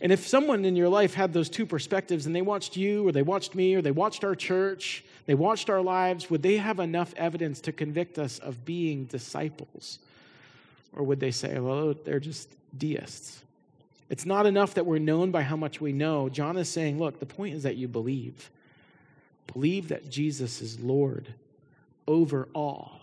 [0.00, 3.12] And if someone in your life had those two perspectives and they watched you or
[3.12, 6.80] they watched me or they watched our church, they watched our lives, would they have
[6.80, 9.98] enough evidence to convict us of being disciples?
[10.94, 13.42] Or would they say, well, they're just deists?
[14.10, 16.28] It's not enough that we're known by how much we know.
[16.28, 18.50] John is saying, look, the point is that you believe.
[19.52, 21.32] Believe that Jesus is Lord
[22.06, 23.00] over all.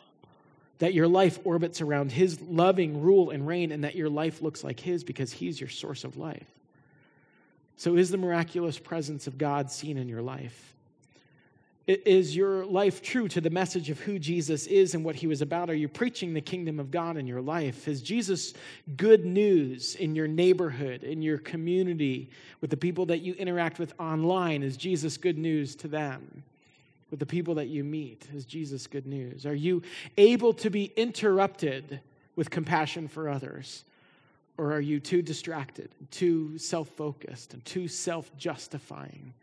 [0.78, 4.64] That your life orbits around his loving rule and reign, and that your life looks
[4.64, 6.46] like his because he's your source of life.
[7.80, 10.76] So, is the miraculous presence of God seen in your life?
[11.88, 15.42] Is your life true to the message of who Jesus is and what he was
[15.42, 15.70] about?
[15.70, 17.88] Are you preaching the kingdom of God in your life?
[17.88, 18.54] Is Jesus
[18.98, 23.94] good news in your neighborhood, in your community, with the people that you interact with
[23.98, 24.62] online?
[24.62, 26.44] Is Jesus good news to them?
[27.12, 29.46] With the people that you meet, is Jesus good news?
[29.46, 29.84] Are you
[30.18, 32.02] able to be interrupted
[32.36, 33.86] with compassion for others?
[34.60, 39.34] Or are you too distracted, too self focused, and too self justifying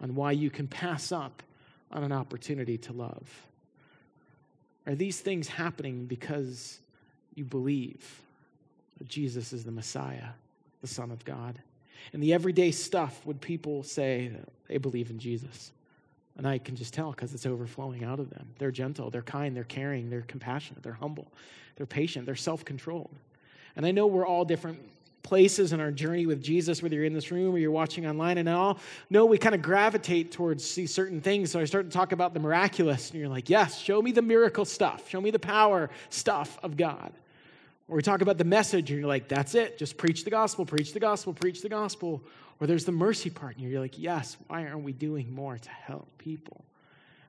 [0.00, 1.44] on why you can pass up
[1.92, 3.46] on an opportunity to love?
[4.88, 6.80] Are these things happening because
[7.36, 8.22] you believe
[8.98, 10.30] that Jesus is the Messiah,
[10.80, 11.60] the Son of God?
[12.12, 14.32] In the everyday stuff, would people say
[14.66, 15.70] they believe in Jesus?
[16.38, 18.48] And I can just tell because it's overflowing out of them.
[18.58, 21.28] They're gentle, they're kind, they're caring, they're compassionate, they're humble,
[21.76, 23.14] they're patient, they're self controlled.
[23.76, 24.80] And I know we're all different
[25.22, 28.38] places in our journey with Jesus, whether you're in this room or you're watching online,
[28.38, 28.78] and all
[29.10, 31.50] know we kind of gravitate towards these certain things.
[31.50, 34.22] So I start to talk about the miraculous, and you're like, yes, show me the
[34.22, 37.12] miracle stuff, show me the power stuff of God.
[37.88, 40.64] Or we talk about the message, and you're like, that's it, just preach the gospel,
[40.64, 42.22] preach the gospel, preach the gospel.
[42.60, 45.70] Or there's the mercy part, and you're like, yes, why aren't we doing more to
[45.70, 46.64] help people?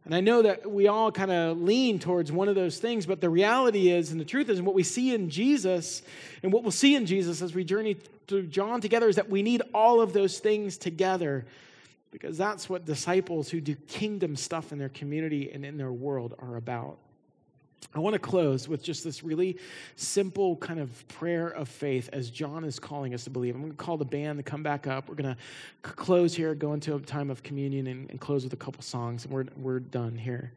[0.08, 3.20] And I know that we all kind of lean towards one of those things, but
[3.20, 6.01] the reality is, and the truth is, and what we see in Jesus,
[6.41, 9.43] and what we'll see in Jesus as we journey through John together, is that we
[9.43, 11.45] need all of those things together
[12.12, 16.36] because that's what disciples who do kingdom stuff in their community and in their world
[16.39, 16.99] are about.
[17.95, 19.57] I want to close with just this really
[19.95, 23.55] simple kind of prayer of faith as John is calling us to believe.
[23.55, 25.09] I'm going to call the band to come back up.
[25.09, 25.38] We're going to
[25.82, 29.25] close here, go into a time of communion, and, and close with a couple songs,
[29.25, 30.51] and we're, we're done here.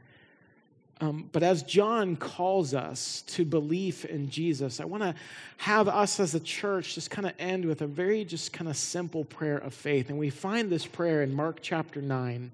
[1.03, 5.15] Um, but as John calls us to belief in Jesus, I want to
[5.57, 8.77] have us as a church just kind of end with a very just kind of
[8.77, 10.11] simple prayer of faith.
[10.11, 12.53] And we find this prayer in Mark chapter 9.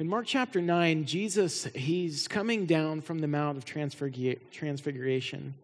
[0.00, 5.54] In Mark chapter 9, Jesus, he's coming down from the Mount of Transfiguration.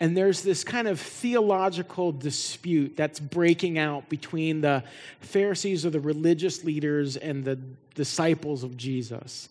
[0.00, 4.82] And there's this kind of theological dispute that's breaking out between the
[5.20, 7.60] Pharisees or the religious leaders and the
[7.94, 9.48] disciples of Jesus.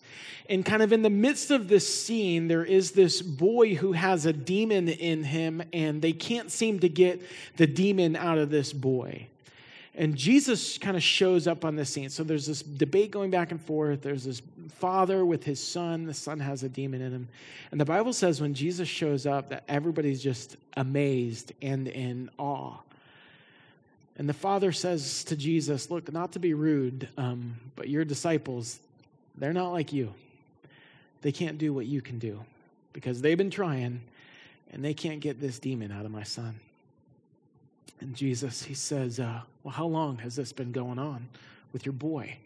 [0.50, 4.26] And kind of in the midst of this scene, there is this boy who has
[4.26, 7.22] a demon in him, and they can't seem to get
[7.56, 9.28] the demon out of this boy.
[9.94, 12.10] And Jesus kind of shows up on the scene.
[12.10, 14.02] So there's this debate going back and forth.
[14.02, 16.06] There's this father with his son.
[16.06, 17.28] The son has a demon in him.
[17.70, 22.76] And the Bible says when Jesus shows up, that everybody's just amazed and in awe.
[24.16, 28.78] And the father says to Jesus, Look, not to be rude, um, but your disciples,
[29.36, 30.12] they're not like you.
[31.22, 32.40] They can't do what you can do
[32.92, 34.00] because they've been trying
[34.72, 36.60] and they can't get this demon out of my son.
[38.00, 41.28] And Jesus, he says, uh, Well, how long has this been going on
[41.72, 42.36] with your boy?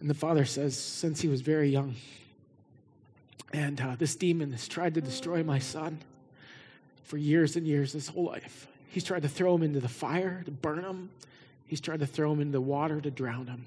[0.00, 1.94] And the father says, Since he was very young.
[3.52, 5.98] And uh, this demon has tried to destroy my son
[7.02, 8.68] for years and years, his whole life.
[8.88, 11.10] He's tried to throw him into the fire to burn him,
[11.66, 13.66] he's tried to throw him into the water to drown him.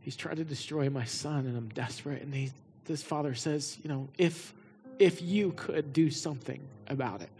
[0.00, 2.22] He's tried to destroy my son, and I'm desperate.
[2.22, 2.50] And he,
[2.86, 4.54] this father says, You know, if,
[4.98, 7.30] if you could do something about it.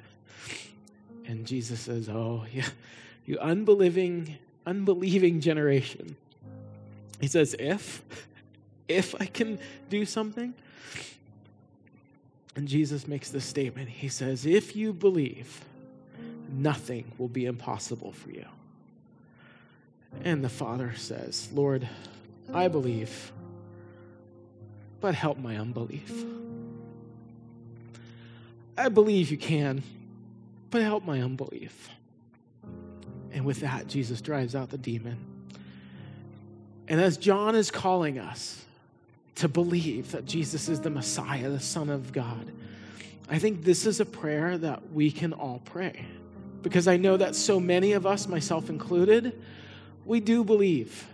[1.28, 2.66] And Jesus says, Oh, yeah,
[3.26, 6.16] you unbelieving, unbelieving generation.
[7.20, 8.02] He says, If,
[8.88, 9.58] if I can
[9.90, 10.54] do something.
[12.56, 13.88] And Jesus makes this statement.
[13.88, 15.64] He says, If you believe,
[16.50, 18.46] nothing will be impossible for you.
[20.24, 21.86] And the Father says, Lord,
[22.52, 23.30] I believe,
[25.02, 26.24] but help my unbelief.
[28.78, 29.82] I believe you can
[30.70, 31.90] but help my unbelief.
[33.32, 35.18] And with that, Jesus drives out the demon.
[36.88, 38.64] And as John is calling us
[39.36, 42.50] to believe that Jesus is the Messiah, the Son of God,
[43.28, 46.06] I think this is a prayer that we can all pray.
[46.62, 49.40] Because I know that so many of us, myself included,
[50.04, 51.06] we do believe,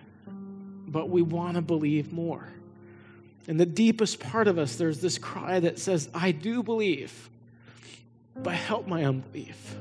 [0.86, 2.48] but we want to believe more.
[3.46, 7.28] In the deepest part of us, there's this cry that says, I do believe,
[8.36, 9.76] but help my unbelief.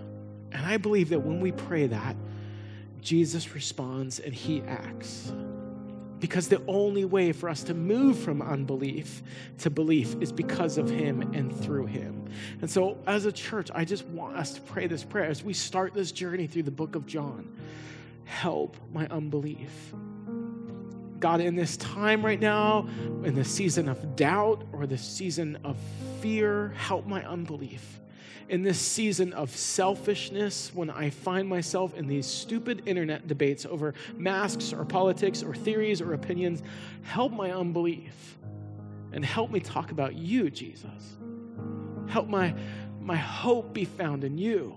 [0.52, 2.16] And I believe that when we pray that,
[3.02, 5.34] Jesus responds and he acts.
[6.20, 9.22] Because the only way for us to move from unbelief
[9.58, 12.30] to belief is because of him and through him.
[12.62, 15.52] And so, as a church, I just want us to pray this prayer as we
[15.54, 17.54] start this journey through the book of John.
[18.24, 19.94] Help my unbelief.
[21.20, 22.88] God, in this time right now,
[23.24, 25.78] in the season of doubt or the season of
[26.22, 28.00] fear, help my unbelief
[28.50, 33.94] in this season of selfishness when I find myself in these stupid internet debates over
[34.16, 36.62] masks or politics or theories or opinions,
[37.04, 38.38] help my unbelief
[39.12, 41.18] and help me talk about you, Jesus.
[42.08, 42.54] Help my,
[43.00, 44.76] my hope be found in you,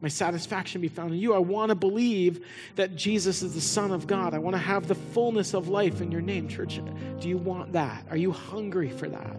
[0.00, 1.34] my satisfaction be found in you.
[1.34, 2.44] I want to believe
[2.76, 4.34] that Jesus is the Son of God.
[4.34, 6.78] I want to have the fullness of life in your name, church.
[7.20, 8.06] Do you want that?
[8.10, 9.36] Are you hungry for that?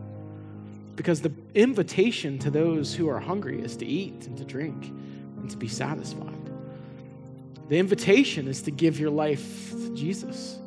[0.96, 4.86] Because the invitation to those who are hungry is to eat and to drink
[5.38, 6.32] and to be satisfied.
[7.70, 10.58] The invitation is to give your life to Jesus.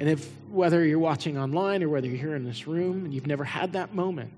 [0.00, 3.26] And if whether you're watching online or whether you're here in this room and you've
[3.26, 4.32] never had that moment,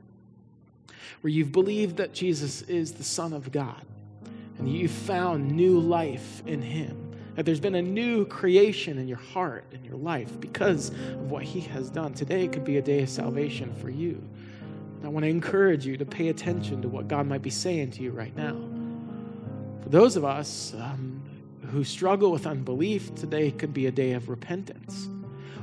[1.20, 3.84] where you've believed that Jesus is the Son of God
[4.58, 7.12] and you've found new life in Him.
[7.36, 11.42] That there's been a new creation in your heart and your life because of what
[11.42, 12.12] He has done.
[12.12, 14.22] Today could be a day of salvation for you.
[15.02, 18.02] I want to encourage you to pay attention to what God might be saying to
[18.02, 18.56] you right now.
[19.82, 21.22] For those of us um,
[21.70, 25.08] who struggle with unbelief, today could be a day of repentance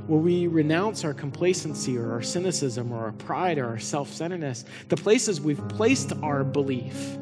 [0.07, 4.65] where we renounce our complacency or our cynicism or our pride or our self centeredness,
[4.88, 7.17] the places we've placed our belief,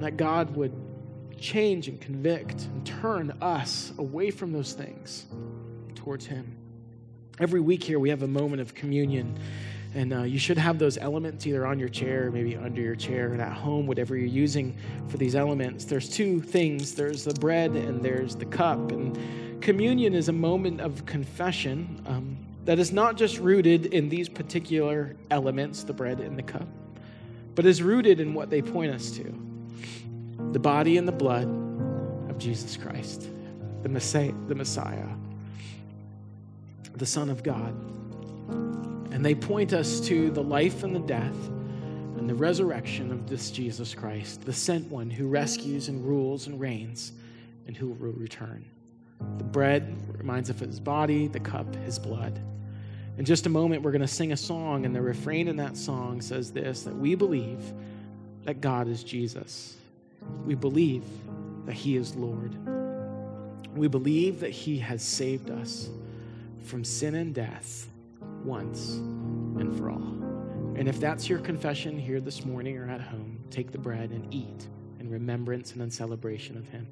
[0.00, 0.74] that God would
[1.38, 5.26] change and convict and turn us away from those things
[5.94, 6.56] towards Him.
[7.38, 9.38] Every week here, we have a moment of communion.
[9.94, 13.32] And uh, you should have those elements either on your chair, maybe under your chair,
[13.32, 14.76] and at home, whatever you're using
[15.08, 15.84] for these elements.
[15.84, 18.92] There's two things there's the bread and there's the cup.
[18.92, 19.18] And
[19.60, 22.36] communion is a moment of confession um,
[22.66, 26.68] that is not just rooted in these particular elements, the bread and the cup,
[27.56, 29.46] but is rooted in what they point us to
[30.52, 31.48] the body and the blood
[32.28, 33.28] of Jesus Christ,
[33.82, 35.08] the Messiah, the, Messiah,
[36.94, 37.74] the Son of God.
[39.10, 41.36] And they point us to the life and the death
[42.16, 46.60] and the resurrection of this Jesus Christ, the sent one who rescues and rules and
[46.60, 47.12] reigns
[47.66, 48.64] and who will return.
[49.38, 52.40] The bread reminds us of his body, the cup, his blood.
[53.18, 55.76] In just a moment, we're going to sing a song, and the refrain in that
[55.76, 57.60] song says this that we believe
[58.44, 59.76] that God is Jesus.
[60.46, 61.04] We believe
[61.66, 62.56] that he is Lord.
[63.76, 65.90] We believe that he has saved us
[66.64, 67.89] from sin and death
[68.44, 68.96] once
[69.58, 70.20] and for all.
[70.76, 74.32] And if that's your confession here this morning or at home, take the bread and
[74.32, 74.68] eat
[74.98, 76.86] in remembrance and in celebration of him.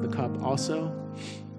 [0.00, 0.92] The cup also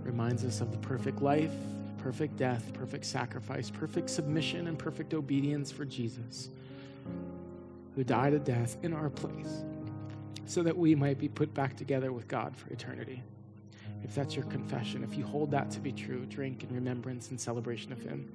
[0.01, 1.53] reminds us of the perfect life,
[1.97, 6.49] perfect death, perfect sacrifice, perfect submission, and perfect obedience for Jesus,
[7.95, 9.63] who died a death in our place
[10.45, 13.23] so that we might be put back together with God for eternity
[14.05, 17.41] if that's your confession, if you hold that to be true, drink in remembrance and
[17.41, 18.31] celebration of Him.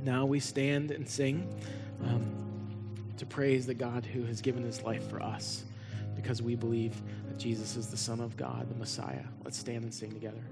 [0.00, 1.52] Now we stand and sing
[2.04, 2.32] um,
[3.16, 5.64] to praise the God who has given His life for us
[6.14, 9.24] because we believe that Jesus is the Son of God, the Messiah.
[9.44, 10.42] Let's stand and sing together.